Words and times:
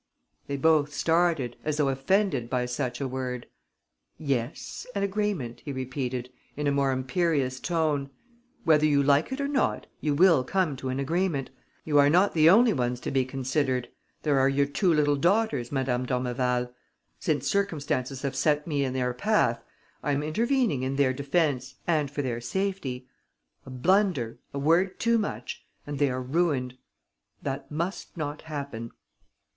They 0.47 0.57
both 0.57 0.91
started, 0.91 1.57
as 1.63 1.77
though 1.77 1.89
offended 1.89 2.49
by 2.49 2.65
such 2.65 2.99
a 2.99 3.07
word. 3.07 3.45
"Yes, 4.17 4.87
an 4.95 5.03
agreement," 5.03 5.59
he 5.63 5.71
repeated, 5.71 6.31
in 6.57 6.65
a 6.65 6.71
more 6.71 6.91
imperious 6.91 7.59
tone. 7.59 8.09
"Whether 8.63 8.87
you 8.87 9.03
like 9.03 9.31
it 9.31 9.39
or 9.39 9.47
not, 9.47 9.85
you 9.99 10.15
will 10.15 10.43
come 10.43 10.75
to 10.77 10.89
an 10.89 10.99
agreement. 10.99 11.51
You 11.85 11.99
are 11.99 12.09
not 12.09 12.33
the 12.33 12.49
only 12.49 12.73
ones 12.73 12.99
to 13.01 13.11
be 13.11 13.23
considered. 13.23 13.89
There 14.23 14.39
are 14.39 14.49
your 14.49 14.65
two 14.65 14.91
little 14.91 15.15
daughters, 15.15 15.71
Madame 15.71 16.07
d'Ormeval. 16.07 16.73
Since 17.19 17.47
circumstances 17.47 18.23
have 18.23 18.35
set 18.35 18.65
me 18.65 18.83
in 18.83 18.93
their 18.93 19.13
path, 19.13 19.63
I 20.01 20.13
am 20.13 20.23
intervening 20.23 20.81
in 20.81 20.95
their 20.95 21.13
defence 21.13 21.75
and 21.85 22.09
for 22.09 22.23
their 22.23 22.41
safety. 22.41 23.07
A 23.67 23.69
blunder, 23.69 24.39
a 24.51 24.57
word 24.57 24.99
too 24.99 25.19
much; 25.19 25.63
and 25.85 25.99
they 25.99 26.09
are 26.09 26.23
ruined. 26.23 26.75
That 27.43 27.69
must 27.69 28.17
not 28.17 28.41
happen." 28.41 28.93